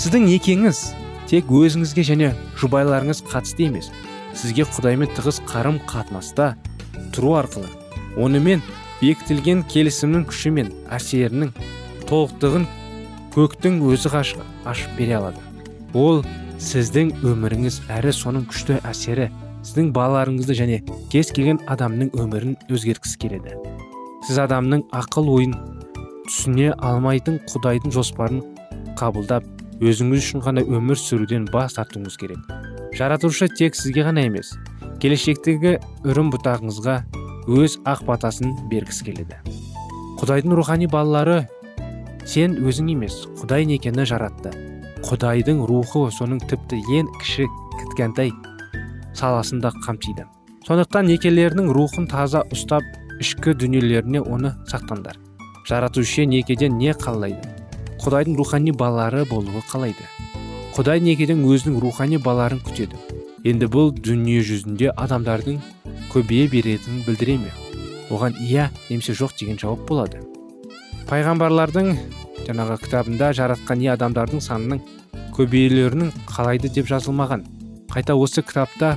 Сіздің 0.01 0.27
некеңіз 0.27 0.83
тек 1.31 1.51
өзіңізге 1.55 2.05
және 2.07 2.33
жұбайларыңыз 2.59 3.23
қатысты 3.31 3.69
емес 3.69 3.91
сізге 4.35 4.67
құдаймен 4.67 5.11
тығыз 5.17 5.41
қарым 5.49 5.79
қатынаста 5.91 6.55
тұру 7.15 7.37
арқылы 7.41 7.71
онымен 8.19 8.63
бекітілген 9.01 9.63
келісімнің 9.71 10.27
күші 10.31 10.53
мен 10.57 10.73
әсерінің 10.93 11.53
толықтығын 12.11 12.67
көктің 13.35 13.79
өзі 13.91 14.11
ғашық 14.15 14.43
ашып 14.71 14.97
бере 14.99 15.19
алады. 15.21 15.45
Ол 15.95 16.25
сіздің 16.61 17.15
өміріңіз 17.27 17.83
әрі 18.01 18.15
соның 18.17 18.49
күшті 18.51 18.81
әсері 18.87 19.31
сіздің 19.63 19.93
балаларыңызды 19.97 20.59
және 20.59 20.83
кез 21.13 21.31
келген 21.37 21.63
адамның 21.71 22.13
өмірін 22.19 22.59
өзгерткісі 22.71 23.23
келеді. 23.23 23.57
Сіз 24.27 24.41
адамның 24.45 24.85
ақыл 24.97 25.31
ойын 25.33 25.55
түсіне 26.27 26.73
алмайтын 26.77 27.39
құдайдың 27.51 27.95
жоспарын 27.95 28.43
қабылдап 29.01 29.47
өзіңіз 29.81 30.25
үшін 30.25 30.45
ғана 30.45 30.65
өмір 30.67 30.99
сүруден 31.01 31.47
бас 31.53 31.79
тартуыңыз 31.79 32.19
керек. 32.21 32.43
Жаратушы 32.97 33.49
тек 33.49 33.79
сізге 33.79 34.05
ғана 34.09 34.27
емес 34.29 34.53
келешектегі 35.01 35.79
үрім 36.05 36.29
бұтағыңызға 36.35 36.97
өз 37.49 37.79
ақ 37.89 38.05
батасын 38.09 38.53
бергісі 38.71 39.07
келеді. 39.09 39.41
Құдайдың 40.21 40.53
рухани 40.59 40.91
балалары 40.91 41.47
сен 42.29 42.59
өзің 42.61 42.93
емес 42.93 43.23
құдай 43.41 43.65
некені 43.71 44.05
жаратты. 44.05 44.53
Құдайдың 45.07 45.65
рухы 45.71 46.05
соның 46.13 46.43
тіпті 46.45 46.83
ең 46.99 47.09
кіші 47.23 47.49
кіткентай 47.81 48.35
саласында 49.17 49.73
қамтиды. 49.87 50.27
Сондықтан 50.67 51.09
некелерінің 51.09 51.73
рухын 51.73 52.07
таза 52.11 52.45
ұстап 52.53 52.85
ішкі 53.21 53.55
дүниелеріне 53.55 54.23
оны 54.25 54.55
сақтаңдар. 54.71 55.19
Жаратушы 55.69 56.25
некеден 56.27 56.79
не 56.81 56.95
қалайды? 56.97 57.53
Құдайдың 58.01 58.37
рухани 58.39 58.73
балалары 58.73 59.27
болуы 59.29 59.61
қалайды. 59.71 60.07
Құдай 60.75 61.03
некеден 61.05 61.45
өзінің 61.45 61.81
рухани 61.83 62.17
балаларын 62.17 62.63
күтеді. 62.65 62.97
Енді 63.45 63.69
бұл 63.73 63.93
дүние 63.93 64.41
жүзінде 64.45 64.95
адамдардың 64.97 65.61
көбейе 66.13 66.49
беретінін 66.49 67.05
білдіре 67.05 67.37
ме? 67.43 67.53
Оған 68.11 68.41
иә 68.41 68.71
немесе 68.89 69.13
жоқ 69.13 69.37
деген 69.39 69.61
жауап 69.61 69.85
болады. 69.89 70.25
Пайғамбарлардың 71.11 71.93
жаңағы 72.49 72.81
кітабында 72.85 73.33
жаратқан 73.37 73.81
не 73.83 73.93
адамдардың 73.93 74.43
санының 74.45 74.81
көбейлерінің 75.37 76.13
қалайды 76.29 76.73
деп 76.73 76.89
жазылмаған. 76.91 77.45
Қайта 77.93 78.17
осы 78.17 78.43
кітапта 78.43 78.97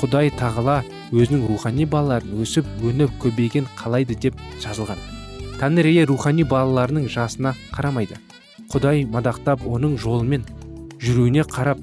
құдай 0.00 0.30
тағала 0.38 0.82
өзінің 1.14 1.46
рухани 1.48 1.86
балаларын 1.86 2.40
өсіп 2.42 2.66
өніп 2.82 3.12
көбейген 3.22 3.68
қалайды 3.78 4.16
деп 4.18 4.38
жазылған. 4.62 4.98
Тәңір 5.60 6.08
рухани 6.10 6.42
балаларының 6.42 7.06
жасына 7.08 7.54
қарамайды. 7.72 8.18
Құдай 8.72 9.04
мадақтап 9.06 9.62
оның 9.64 9.94
жолымен 10.02 10.42
жүруіне 10.98 11.44
қарап 11.46 11.78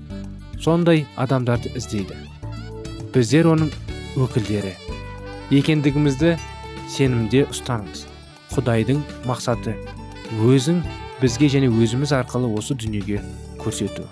сондай 0.59 1.05
адамдарды 1.15 1.71
іздейді. 1.79 2.17
Біздер 3.13 3.47
оның 3.53 3.71
өкілдері. 4.19 4.75
Екендігімізді 5.51 6.35
сенімде 6.91 7.45
ұстаныңыз. 7.47 8.05
Құдайдың 8.51 8.99
мақсаты 9.29 9.77
өзің 10.43 10.83
бізге 11.21 11.47
және 11.55 11.71
өзіміз 11.71 12.11
арқылы 12.19 12.51
осы 12.59 12.75
дүниеге 12.75 13.21
көрсету. 13.61 14.03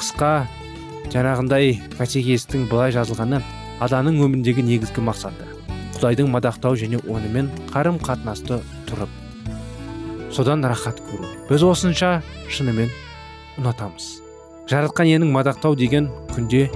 Қысқа 0.00 0.46
жаңағындай 1.12 1.76
катехизистің 1.98 2.68
былай 2.70 2.94
жазылғаны 2.96 3.42
адамның 3.80 4.20
өміріндегі 4.26 4.66
негізгі 4.66 5.04
мақсаты 5.08 5.48
құдайдың 6.00 6.30
мадақтау 6.32 6.78
және 6.80 7.00
онымен 7.12 7.50
қарым 7.72 7.98
қатынасты 8.00 8.62
тұрып 8.88 9.10
содан 10.32 10.64
рахат 10.64 11.00
көру. 11.04 11.26
Біз 11.48 11.64
осынша 11.66 12.22
шынымен 12.48 12.88
ұнатамыз. 13.60 14.06
Жаратқан 14.70 15.10
иенің 15.10 15.32
мадақтау 15.34 15.76
деген 15.76 16.08
күнде 16.30 16.68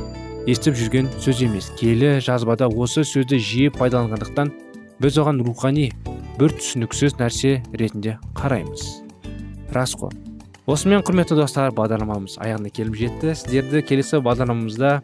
естіп 0.51 0.77
жүрген 0.77 1.09
сөз 1.23 1.41
емес. 1.47 1.71
Келі 1.79 2.19
жазбада 2.21 2.69
осы 2.69 3.05
сөзді 3.07 3.39
жиі 3.39 3.73
пайдаланғандықтан 3.79 4.53
біз 5.01 5.19
оған 5.23 5.41
рухани 5.47 5.91
бір 6.39 6.53
түсініксіз 6.59 7.17
нәрсе 7.21 7.63
ретінде 7.73 8.19
қараймыз. 8.37 8.85
Рас 9.73 9.95
қой. 9.97 10.13
Осымен 10.67 11.05
құрметті 11.07 11.39
достар 11.39 11.73
бағдарламамыз 11.77 12.39
аяғына 12.43 12.73
келіп 12.75 12.99
жетті. 12.99 13.35
Сіздерді 13.39 13.85
келесі 13.87 14.21
бағдарламамызда 14.25 14.99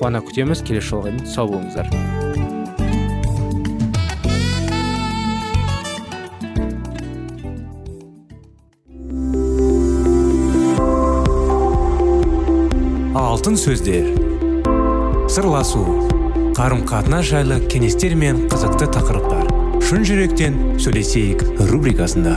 қуана 0.00 0.22
күтеміз 0.24 0.62
келесі 0.64 0.94
жолға 0.94 1.10
сау 1.28 1.50
болыңыздар. 1.50 1.90
Алтын 13.20 13.60
сөздер. 13.60 14.08
Сырласу. 15.28 15.84
Қарым 16.56 16.86
қатынас 16.88 17.28
жайлы 17.28 17.60
кеңестер 17.68 18.16
мен 18.16 18.46
қызықты 18.48 18.88
тақырыптар. 18.96 19.52
Шын 19.84 20.08
жүректен 20.08 20.58
сөйлесейік 20.80 21.44
рубрикасында. 21.70 22.36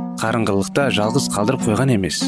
қарыңғылықта 0.21 0.91
жалғыз 0.93 1.27
қалдырып 1.33 1.63
қойған 1.65 1.95
емес. 1.95 2.21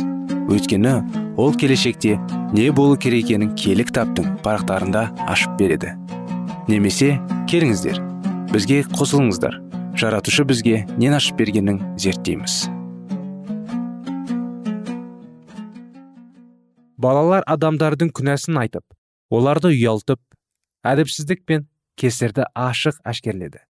Өйткені 0.50 0.94
ол 1.38 1.54
келешекте 1.54 2.16
не 2.54 2.72
болу 2.74 2.98
керек 2.98 3.28
екенін 3.30 3.54
кітаптың 3.56 4.40
парақтарында 4.42 5.04
ашып 5.30 5.54
береді. 5.60 5.94
Немесе 6.68 7.20
келіңіздер 7.52 8.02
бізге 8.50 8.82
қосылыңыздар. 8.98 9.60
Жаратушы 9.94 10.44
бізге 10.50 10.88
нен 10.98 11.14
ашып 11.14 11.38
бергенін 11.38 11.80
зерттейміз. 12.02 12.66
Балалар 16.98 17.46
адамдардың 17.46 18.10
күнәсін 18.18 18.58
айтып 18.64 18.86
оларды 19.30 19.70
ұялтып 19.74 20.22
әдіпсіздік 20.88 21.46
пен 21.46 21.68
кесірді 22.00 22.48
ашық 22.58 22.98
әшкерледі. 23.06 23.62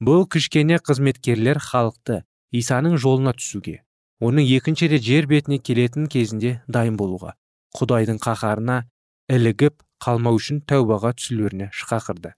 Бұл 0.00 0.26
кішкене 0.28 0.80
қызметкерлер 0.84 1.60
халықты 1.64 2.24
исаның 2.56 2.96
жолына 2.98 3.34
түсуге 3.38 3.80
оның 4.20 4.48
екінші 4.56 4.90
рет 4.92 5.04
жер 5.06 5.28
бетіне 5.30 5.58
келетін 5.58 6.08
кезінде 6.12 6.56
дайын 6.68 6.96
болуға 7.00 7.34
құдайдың 7.78 8.18
қаһарына 8.24 8.82
ілігіп 9.30 9.78
қалмау 10.04 10.40
үшін 10.40 10.60
тәубаға 10.68 11.12
түсулеріне 11.18 11.70
шақырды. 11.76 12.34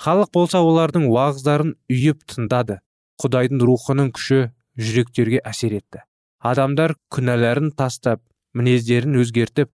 Халық 0.00 0.30
болса 0.36 0.60
олардың 0.64 1.08
уағыздарын 1.10 1.74
үйіп 1.92 2.22
тыңдады 2.30 2.78
құдайдың 3.20 3.64
рухының 3.68 4.12
күші 4.16 4.40
жүректерге 4.80 5.42
әсер 5.44 5.74
етті. 5.76 6.04
Адамдар 6.40 6.94
күнәларын 7.12 7.72
тастап 7.76 8.22
мінездерін 8.56 9.18
өзгертіп 9.20 9.72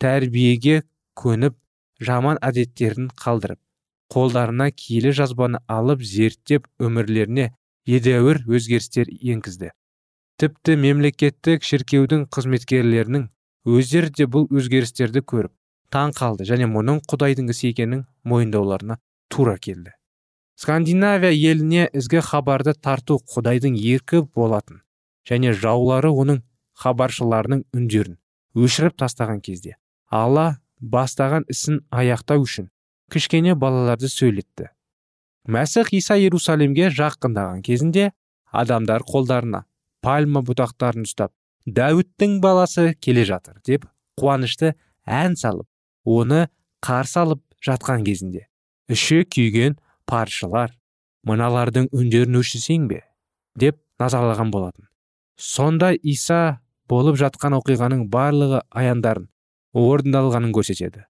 тәрбиеге 0.00 0.82
көніп 1.20 1.56
жаман 2.00 2.40
әдеттерін 2.44 3.10
қалдырып 3.20 3.60
қолдарына 4.12 4.70
киелі 4.72 5.12
жазбаны 5.18 5.60
алып 5.68 6.04
зерттеп 6.06 6.68
өмірлеріне 6.80 7.50
едәуір 7.86 8.42
өзгерістер 8.50 9.10
енгізді. 9.10 9.70
Тіпті 10.36 10.76
мемлекеттік 10.82 11.64
шіркеудің 11.64 12.26
қызметкерлерінің 12.34 13.28
өздері 13.66 14.10
де 14.18 14.26
бұл 14.30 14.48
өзгерістерді 14.50 15.22
көріп 15.22 15.52
таң 15.94 16.12
қалды 16.18 16.44
және 16.48 16.66
мұның 16.70 17.00
құдайдың 17.10 17.48
ісі 17.54 17.70
екенін 17.72 18.04
мойындауларына 18.26 18.98
тура 19.30 19.56
келді. 19.56 19.94
Скандинавия 20.56 21.30
еліне 21.30 21.88
ізгі 21.92 22.22
хабарды 22.26 22.74
тарту 22.74 23.18
құдайдың 23.32 23.76
еркі 23.78 24.22
болатын 24.34 24.82
және 25.28 25.52
жаулары 25.52 26.10
оның 26.10 26.42
хабаршыларының 26.82 27.64
үндерін 27.76 28.16
өшіріп 28.56 28.96
тастаған 29.02 29.42
кезде 29.44 29.76
алла 30.10 30.46
бастаған 30.80 31.44
ісін 31.52 31.82
аяқтау 31.90 32.44
үшін 32.46 32.70
кішкене 33.12 33.54
балаларды 33.54 34.08
сөйлетті. 34.08 34.70
Мәсіх 35.46 35.92
иса 35.94 36.16
иерусалимге 36.18 36.90
жақындаған 36.90 37.62
кезінде 37.66 38.10
адамдар 38.50 39.04
қолдарына 39.06 39.64
пальма 40.02 40.42
бұтақтарын 40.46 41.06
ұстап 41.06 41.32
дәуіттің 41.66 42.40
баласы 42.42 42.92
келе 43.02 43.24
жатыр 43.28 43.60
деп 43.66 43.86
қуанышты 44.20 44.74
ән 45.06 45.36
салып 45.38 45.66
оны 46.04 46.46
қарсы 46.82 47.18
алып 47.20 47.42
жатқан 47.66 48.04
кезінде. 48.06 48.46
Іші 48.88 49.24
күйген 49.26 49.78
паршылар 50.06 50.74
мыналардың 51.26 51.90
үндерін 51.90 52.38
өшірсең 52.40 52.86
бе? 52.90 53.02
деп 53.56 53.78
назарлаған 54.00 54.50
болатын. 54.52 54.86
Сонда 55.36 55.92
иса 56.02 56.60
болып 56.88 57.16
жатқан 57.18 57.56
оқиғаның 57.58 58.06
барлығы 58.12 58.62
аяндарын 58.70 59.28
орындалғанын 59.76 60.52
көрсетеді. 60.54 61.06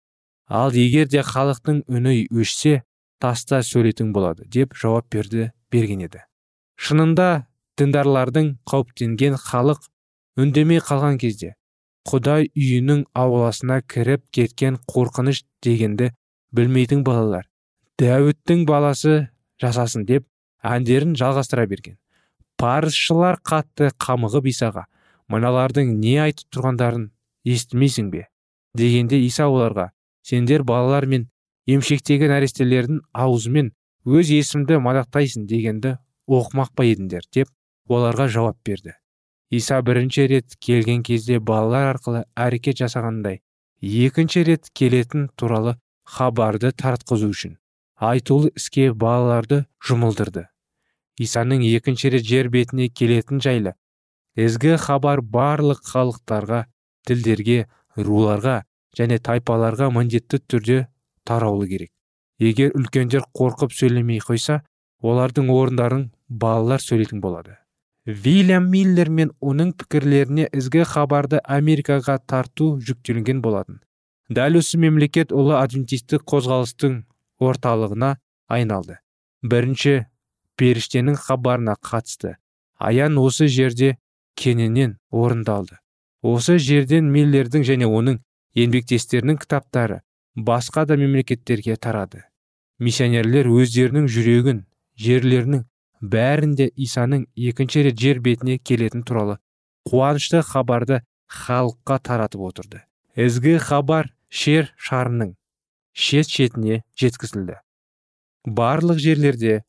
Ал 0.46 0.75
егер 0.75 1.11
де 1.11 1.22
халықтың 1.27 1.83
үні 1.90 2.27
өшсе 2.31 2.83
таста 3.22 3.62
сөйлейтін 3.64 4.12
болады 4.12 4.46
деп 4.52 4.74
жауап 4.76 5.09
берді 5.12 5.50
берген 5.72 6.05
еді. 6.07 6.22
Шынында 6.76 7.46
діндарлардың 7.81 8.57
қауіптенген 8.68 9.37
халық 9.40 9.88
үндемей 10.40 10.81
қалған 10.85 11.18
кезде 11.20 11.55
құдай 12.07 12.50
үйінің 12.55 13.07
ауласына 13.16 13.81
кіріп 13.83 14.26
кеткен 14.37 14.79
қорқыныш 14.92 15.42
дегенді 15.64 16.12
білмейтін 16.55 17.02
балалар 17.05 17.48
дәуіттің 18.00 18.66
баласы 18.68 19.16
жасасын 19.62 20.05
деп 20.07 20.26
әндерін 20.62 21.14
жалғастыра 21.16 21.66
берген. 21.66 21.96
Парызшылар 22.61 23.38
қатты 23.44 23.90
қамығып 24.00 24.48
исаға 24.52 24.87
мыналардың 25.33 25.96
не 26.00 26.16
айтып 26.26 26.52
тұрғандарын 26.55 27.11
естімейсің 27.48 28.11
бе? 28.12 28.26
дегенде 28.76 29.18
иса 29.24 29.46
оларға 29.48 29.90
сендер 30.22 30.62
балалар 30.62 31.07
мен 31.07 31.29
емшектегі 31.66 32.31
нәрестелердің 32.31 33.00
аузымен 33.24 33.72
өз 34.07 34.31
есімді 34.31 34.79
мадақтайсың 34.85 35.48
дегенді 35.50 35.96
оқымақ 36.31 36.72
па 36.79 36.87
едіңдер? 36.87 37.26
деп 37.35 37.48
оларға 37.88 38.29
жауап 38.29 38.59
берді. 38.66 38.94
Иса 39.50 39.81
бірінші 39.83 40.26
рет 40.26 40.57
келген 40.61 41.02
кезде 41.02 41.38
балалар 41.38 41.94
арқылы 41.94 42.24
әрекет 42.35 42.81
жасағандай 42.83 43.40
екінші 43.83 44.42
рет 44.46 44.70
келетін 44.74 45.29
туралы 45.37 45.76
хабарды 46.02 46.72
таратқызу 46.72 47.31
үшін 47.31 47.59
айтулы 47.96 48.50
іске 48.57 48.92
балаларды 48.92 49.64
жұмылдырды. 49.87 50.46
Исаның 51.18 51.62
екінші 51.64 52.11
рет 52.14 52.26
жер 52.26 52.50
бетіне 52.52 52.88
келетін 52.88 53.40
жайлы 53.40 53.74
ізгі 54.37 54.76
хабар 54.83 55.22
барлық 55.22 55.81
халықтарға 55.88 56.66
тілдерге 57.09 57.66
руларға 57.96 58.59
және 58.98 59.18
тайпаларға 59.18 59.88
міндетті 59.94 60.42
түрде 60.44 60.83
тараулы 61.26 61.68
керек. 61.68 61.90
Егер 62.38 62.72
үлкендер 62.76 63.24
қорқып 63.36 63.72
сөйлемей 63.72 64.20
қойса 64.24 64.62
олардың 65.02 65.50
орындарын 65.52 66.10
балалар 66.28 66.82
сөйлейтін 66.84 67.20
болады. 67.20 67.56
Вильям 68.06 68.68
миллер 68.70 69.08
мен 69.10 69.32
оның 69.42 69.72
пікірлеріне 69.80 70.46
ізгі 70.54 70.84
хабарды 70.86 71.40
америкаға 71.42 72.18
тарту 72.22 72.76
жүктелген 72.78 73.40
болатын. 73.42 73.80
Дәл 74.30 74.60
осы 74.60 74.78
мемлекет 74.78 75.32
ұлы 75.34 75.56
адвентистік 75.58 76.22
қозғалыстың 76.30 77.00
орталығына 77.42 78.16
айналды. 78.46 79.00
Бірінші 79.42 80.06
періштенің 80.56 81.18
хабарына 81.18 81.76
қатысты. 81.82 82.36
Аян 82.78 83.18
осы 83.18 83.48
жерде 83.48 83.96
кененен 84.36 84.98
орындалды. 85.10 85.78
Осы 86.22 86.58
жерден 86.58 87.10
миллердің 87.10 87.64
және 87.66 87.90
оның 87.90 88.20
еңбектестерінің 88.54 89.40
кітаптары 89.42 90.02
басқа 90.37 90.85
да 90.87 90.96
мемлекеттерге 90.96 91.77
тарады. 91.77 92.25
Миссионерлер 92.79 93.49
өздерінің 93.49 94.07
жүрегін 94.12 94.64
жерлерінің 95.01 95.64
бәрінде 96.01 96.68
исаның 96.77 97.27
екінші 97.37 97.87
рет 97.88 97.99
жер 97.99 98.20
бетіне 98.20 98.59
келетін 98.59 99.03
туралы 99.09 99.38
қуанышты 99.88 100.42
хабарды 100.44 101.01
халыққа 101.27 101.99
таратып 102.05 102.44
отырды. 102.51 102.83
Ізгі 103.16 103.57
хабар 103.59 104.12
шер 104.29 104.75
шарының 104.77 105.35
шет 105.96 106.29
шетіне 106.29 106.83
жеткізілді. 107.01 107.57
Барлық 108.46 109.01
жерлерде 109.01 109.62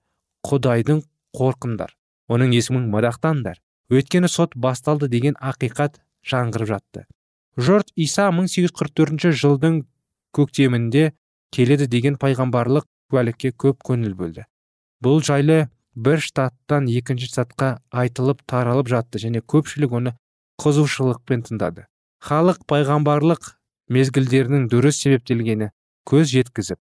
құдайдың 0.45 1.05
қорқыңдар 1.37 1.95
оның 2.27 2.51
есімін 2.57 2.89
мадақтаңдар 2.91 3.61
өйткені 3.89 4.27
сот 4.27 4.55
басталды 4.55 5.07
деген 5.07 5.37
ақиқат 5.39 6.01
жаңғырып 6.27 6.67
жатты. 6.73 7.05
Жұрт 7.57 7.93
иса 7.95 8.27
1844 8.29 9.31
жылдың 9.31 9.85
көктемінде 10.35 11.11
келеді 11.53 11.87
деген 11.87 12.17
пайғамбарлық 12.21 12.87
куәлікке 13.11 13.53
көп 13.53 13.83
көңіл 13.87 14.15
бөлді. 14.19 14.45
Бұл 15.03 15.21
жайлы 15.23 15.67
бір 15.95 16.21
штаттан 16.21 16.87
екінші 16.91 17.29
штатқа 17.31 17.77
айтылып 17.91 18.43
таралып 18.49 18.89
жатты 18.91 19.21
және 19.23 19.41
көпшілік 19.41 19.93
оны 19.99 20.15
қызушылықпен 20.61 21.45
тыңдады. 21.47 21.87
Халық 22.21 22.63
пайғамбарлық 22.69 23.53
мезгілдерінің 23.93 24.67
дұрыс 24.71 24.99
себептелгені 25.03 25.71
көз 26.09 26.33
жеткізіп 26.33 26.81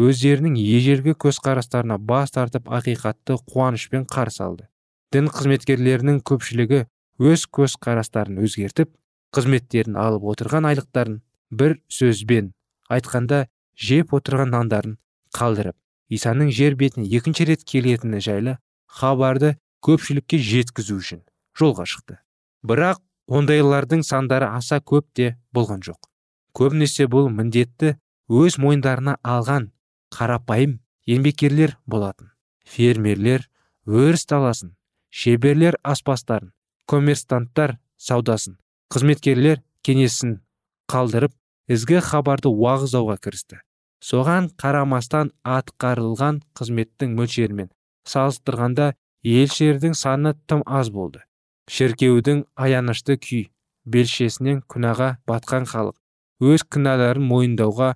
өздерінің 0.00 0.56
ежелгі 0.60 1.14
көзқарастарына 1.24 1.98
бас 1.98 2.32
тартып 2.34 2.68
ақиқатты 2.70 3.36
қуанышпен 3.50 4.06
қарсы 4.10 4.42
алды. 4.44 4.68
Дін 5.12 5.28
қызметкерлерінің 5.34 6.20
көпшілігі 6.26 6.84
өз 7.20 7.44
көзқарастарын 7.58 8.38
өзгертіп 8.44 8.92
қызметтерін 9.34 9.98
алып 10.00 10.24
отырған 10.32 10.68
айлықтарын 10.70 11.20
бір 11.50 11.76
сөзбен 11.90 12.52
айтқанда 12.96 13.46
жеп 13.88 14.14
отырған 14.16 14.52
нандарын 14.54 14.96
қалдырып 15.36 15.76
исаның 16.16 16.50
жер 16.54 16.76
бетіне 16.80 17.06
екінші 17.18 17.46
рет 17.50 17.64
келетіні 17.64 18.20
жайлы 18.24 18.56
хабарды 19.00 19.54
көпшілікке 19.86 20.40
жеткізу 20.42 20.98
үшін 21.00 21.22
жолға 21.56 21.86
шықты. 21.88 22.18
Бірақ 22.66 23.00
ондайлардың 23.30 24.02
сандары 24.04 24.50
аса 24.50 24.80
көп 24.80 25.06
те 25.14 25.36
болған 25.54 25.84
жоқ. 25.86 25.98
Көбінесе 26.52 27.06
бұл 27.06 27.30
міндетті 27.30 27.94
өз 28.28 28.58
мойындарына 28.58 29.16
алған 29.22 29.70
қарапайым 30.10 30.80
еңбеккерлер 31.06 31.76
болатын. 31.86 32.32
Фермерлер 32.66 33.46
өріс 33.86 34.26
таласын 34.26 34.74
шеберлер 35.10 35.78
аспастарын 35.82 36.52
коммерстанттар 36.90 37.78
саудасын 37.96 38.58
қызметкерлер 38.90 39.62
кеңесін 39.86 40.40
қалдырып 40.90 41.32
ізгі 41.70 42.00
хабарды 42.02 42.50
уағыздауға 42.50 43.16
кірісті. 43.22 43.60
Соған 44.02 44.48
қарамастан 44.58 45.30
атқарылған 45.44 46.40
қызметтің 46.56 47.12
мөлшерімен 47.18 47.68
салыстырғанда 48.10 48.94
елшілердің 49.22 49.94
саны 49.94 50.34
тым 50.48 50.64
аз 50.66 50.90
болды. 50.90 51.20
Шіркеудің 51.70 52.44
аянышты 52.56 53.16
күй 53.20 53.42
белшесінен 53.84 54.62
күнәға 54.72 55.10
батқан 55.28 55.68
халық 55.70 55.98
өз 56.40 56.64
кінәларын 56.64 57.26
мойындауға 57.28 57.92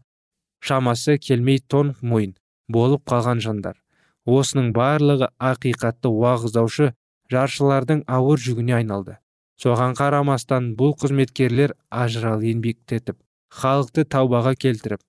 шамасы 0.60 1.16
келмей 1.18 1.58
тон 1.58 1.94
мойын 2.02 2.36
болып 2.68 3.02
қалған 3.10 3.40
жандар. 3.40 3.80
Осының 4.24 4.70
барлығы 4.76 5.30
ақиқатты 5.50 6.12
уағыздаушы 6.12 6.92
жаршылардың 7.32 8.04
ауыр 8.06 8.40
жүгіне 8.40 8.78
айналды. 8.78 9.18
Соған 9.60 9.96
қарамастан 9.98 10.72
бұл 10.78 10.94
қызметкерлер 11.00 11.74
ажырал 11.90 12.44
еңбектетіп 12.44 13.18
халықты 13.54 14.04
таубаға 14.10 14.54
келтіріп 14.58 15.02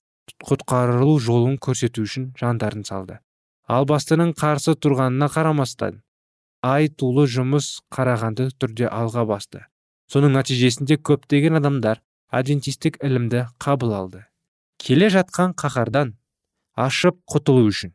құтқарылу 0.49 1.17
жолын 1.21 1.55
көрсету 1.61 2.05
үшін 2.05 2.31
жандарын 2.39 2.85
салды. 2.85 3.19
Албастының 3.65 4.33
қарсы 4.37 4.75
тұрғанына 4.77 5.29
қарамастан 5.33 6.01
ай 6.65 6.89
тулы 6.89 7.25
жұмыс 7.29 7.81
қарағанды 7.95 8.51
түрде 8.61 8.89
алға 8.89 9.25
басты. 9.29 9.65
Соның 10.11 10.35
нәтижесінде 10.37 10.99
көптеген 11.01 11.57
адамдар 11.61 12.01
адвентистік 12.29 12.99
ілімді 13.01 13.47
қабыл 13.61 13.95
алды. 13.97 14.25
Келе 14.77 15.09
жатқан 15.09 15.55
қаһардан 15.57 16.13
ашып 16.75 17.17
құтылу 17.31 17.69
үшін 17.71 17.93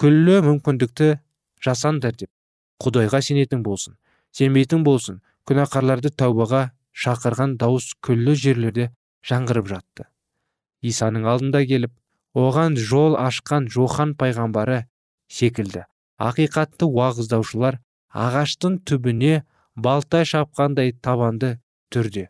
күллі 0.00 0.38
мүмкіндікті 0.46 1.10
жасаңдар 1.64 2.14
деп 2.22 2.30
құдайға 2.84 3.20
сенетін 3.26 3.64
болсын 3.66 3.96
сенбейтін 4.36 4.84
болсын 4.86 5.18
күнәқарларды 5.50 6.12
тәубаға 6.22 6.62
шақырған 7.04 7.56
дауыс 7.60 7.90
күллі 8.06 8.36
жерлерде 8.38 8.88
жаңғырып 9.26 9.70
жатты. 9.72 10.08
Исаның 10.82 11.26
алдында 11.28 11.64
келіп 11.68 11.92
оған 12.34 12.76
жол 12.76 13.16
ашқан 13.20 13.68
жохан 13.68 14.16
пайғамбары 14.16 14.84
секілді. 15.28 15.86
Ақиқатты 16.20 16.88
уағыздаушылар 16.88 17.80
ағаштың 18.12 18.80
түбіне 18.88 19.42
балтай 19.76 20.26
шапқандай 20.28 20.92
табанды 20.92 21.58
түрде 21.92 22.28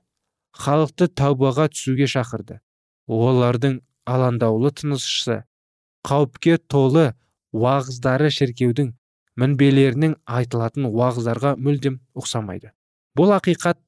халықты 0.56 1.08
тәубаға 1.16 1.68
түсуге 1.72 2.06
шақырды. 2.10 2.58
Олардың 3.06 3.80
алаңдаулы 4.10 4.72
тынысшысы 4.80 5.42
қауіпке 6.06 6.58
толы 6.70 7.10
уағыздары 7.54 8.30
шіркеудің 8.34 8.92
мінбелерінің 9.40 10.16
айтылатын 10.26 10.88
уағыздарға 10.90 11.54
мүлдем 11.58 12.00
ұқсамайды. 12.18 12.72
Бұл 13.16 13.34
ақиқат 13.38 13.80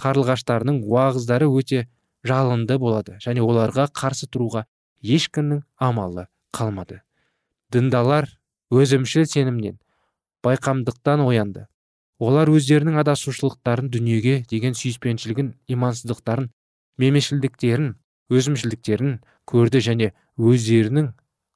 қарлығаштарының 0.00 0.82
уағыздары 0.88 1.48
өте 1.50 1.84
жалынды 2.24 2.78
болады 2.80 3.18
және 3.24 3.44
оларға 3.44 3.86
қарсы 3.92 4.28
тұруға 4.32 4.64
ешкімнің 5.04 5.62
амалы 5.76 6.26
қалмады. 6.56 7.02
Діндалар 7.72 8.28
өзімшіл 8.72 9.26
сенімнен 9.28 9.78
байқамдықтан 10.44 11.24
оянды. 11.24 11.66
Олар 12.18 12.48
өздерінің 12.48 13.00
адасушылықтарын 13.02 13.90
дүниеге 13.92 14.44
деген 14.48 14.76
сүйіспеншілігін 14.78 15.54
имансыздықтарын 15.74 16.50
мемешілдіктерін 17.02 17.94
өзімшілдіктерін 18.32 19.18
көрді 19.50 19.82
және 19.84 20.12
өздерінің 20.38 21.10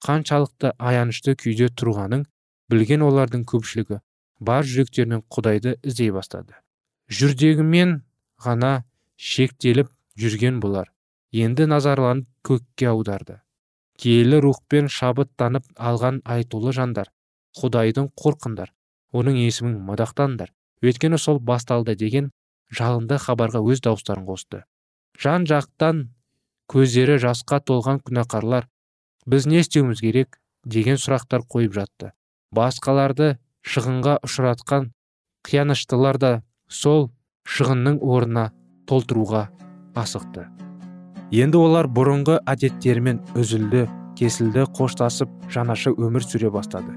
қаншалықты 0.04 0.74
аянышты 0.78 1.34
күйде 1.38 1.70
тұрғанын 1.78 2.26
білген 2.70 3.04
олардың 3.06 3.44
көпшілігі 3.48 4.00
бар 4.40 4.66
жүректерінен 4.66 5.22
құдайды 5.32 5.76
іздей 5.82 6.10
бастады. 6.14 6.58
Жүрдегімен 7.08 8.02
ғана 8.44 8.84
шектеліп 9.16 9.88
жүрген 10.18 10.58
бұлар 10.62 10.90
енді 11.32 11.66
назарларын 11.70 12.24
көкке 12.46 12.88
аударды. 12.90 13.40
Киелі 13.98 14.40
рухпен 14.42 14.88
шабыттанып 14.88 15.66
алған 15.76 16.20
айтулы 16.24 16.72
жандар 16.72 17.10
құдайдың 17.58 18.10
қорқыңдар 18.18 18.72
оның 19.12 19.38
есімін 19.42 19.78
мадақтаңдар 19.88 20.52
өйткені 20.82 21.18
сол 21.18 21.40
басталды 21.40 21.96
деген 21.98 22.30
жалынды 22.70 23.18
хабарға 23.18 23.62
өз 23.62 23.82
дауыстарын 23.84 24.26
қосты. 24.28 24.62
Жан 25.18 25.46
жақтан 25.50 26.04
көздері 26.70 27.18
жасқа 27.22 27.60
толған 27.64 28.02
күнәқарлар 28.06 28.68
біз 29.26 29.46
не 29.46 29.60
істеуіміз 29.64 30.00
керек? 30.00 30.38
деген 30.68 30.98
сұрақтар 31.00 31.44
қойып 31.48 31.72
жатты. 31.72 32.12
Басқаларды 32.52 33.38
шығынға 33.64 34.18
ұшыратқан 34.26 34.90
қияныштылар 35.46 36.18
да 36.20 36.32
сол 36.68 37.08
шығынның 37.48 38.02
орнына 38.02 38.50
толтыруға 38.90 39.46
асықты. 39.98 40.46
Енді 41.34 41.58
олар 41.60 41.88
бұрынғы 41.92 42.38
әдеттерімен 42.48 43.20
үзілді 43.36 43.84
кесілді 44.18 44.64
қоштасып 44.78 45.28
жанаша 45.52 45.92
өмір 45.92 46.24
сүре 46.24 46.50
бастады. 46.54 46.94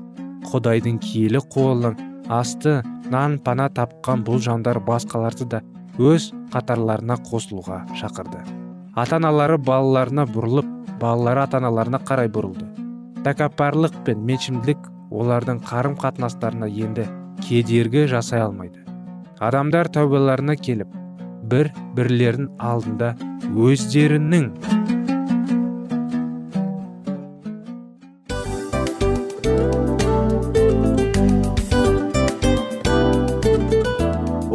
Құдайдың 0.47 1.01
киелі 1.03 1.41
қолының 1.53 1.97
асты 2.31 2.79
нан 3.11 3.37
пана 3.43 3.67
тапқан 3.75 4.23
бұл 4.25 4.39
жандар 4.41 4.79
басқаларды 4.87 5.47
да 5.51 5.61
өз 5.99 6.31
қатарларына 6.53 7.17
қосылуға 7.27 7.81
шақырды. 7.99 8.39
Ата 8.95 9.19
аналары 9.19 9.57
балаларына 9.57 10.25
бұрылып 10.31 10.69
балалары 11.01 11.43
ата 11.43 11.59
аналарына 11.59 11.99
қарай 12.07 12.31
бұрылды. 12.31 12.69
Тәкаппарлық 13.25 14.01
пен 14.07 14.23
меншімділік 14.25 14.87
олардың 15.11 15.61
қарым 15.67 15.99
қатынастарына 15.99 16.71
енді 16.71 17.09
кедергі 17.43 18.07
жасай 18.07 18.41
алмайды. 18.47 18.85
Адамдар 19.39 19.89
тәубаларына 19.91 20.55
келіп 20.55 21.00
бір 21.51 21.71
бірлерінің 21.97 22.51
алдында 22.71 23.13
өздерінің 23.67 24.47